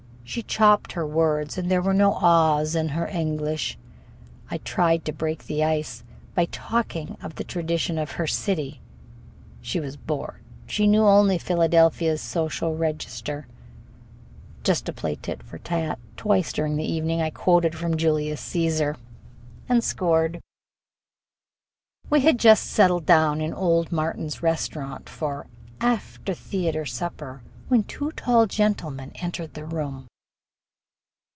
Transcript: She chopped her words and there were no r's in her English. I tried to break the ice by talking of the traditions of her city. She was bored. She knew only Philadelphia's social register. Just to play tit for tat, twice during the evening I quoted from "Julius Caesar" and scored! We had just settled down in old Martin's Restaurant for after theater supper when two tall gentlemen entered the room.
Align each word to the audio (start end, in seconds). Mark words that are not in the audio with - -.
She 0.23 0.43
chopped 0.43 0.93
her 0.93 1.05
words 1.05 1.57
and 1.57 1.69
there 1.69 1.81
were 1.81 1.93
no 1.93 2.13
r's 2.15 2.73
in 2.73 2.87
her 2.89 3.05
English. 3.09 3.77
I 4.49 4.59
tried 4.59 5.03
to 5.03 5.11
break 5.11 5.43
the 5.43 5.61
ice 5.61 6.05
by 6.35 6.45
talking 6.45 7.17
of 7.21 7.35
the 7.35 7.43
traditions 7.43 7.99
of 7.99 8.11
her 8.11 8.27
city. 8.27 8.79
She 9.59 9.81
was 9.81 9.97
bored. 9.97 10.41
She 10.65 10.87
knew 10.87 11.03
only 11.03 11.37
Philadelphia's 11.37 12.21
social 12.21 12.77
register. 12.77 13.45
Just 14.63 14.85
to 14.85 14.93
play 14.93 15.15
tit 15.15 15.43
for 15.43 15.57
tat, 15.57 15.99
twice 16.15 16.53
during 16.53 16.77
the 16.77 16.89
evening 16.89 17.21
I 17.21 17.29
quoted 17.29 17.75
from 17.75 17.97
"Julius 17.97 18.39
Caesar" 18.39 18.95
and 19.67 19.83
scored! 19.83 20.39
We 22.09 22.21
had 22.21 22.39
just 22.39 22.67
settled 22.67 23.05
down 23.05 23.41
in 23.41 23.53
old 23.53 23.91
Martin's 23.91 24.41
Restaurant 24.41 25.09
for 25.09 25.47
after 25.81 26.33
theater 26.33 26.85
supper 26.85 27.41
when 27.67 27.83
two 27.83 28.13
tall 28.13 28.45
gentlemen 28.47 29.11
entered 29.15 29.55
the 29.55 29.65
room. 29.65 30.07